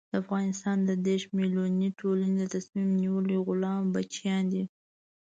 [0.09, 4.63] د افغانستان د دېرش ملیوني ټولنې د تصمیم نیولو غلام بچیان دي.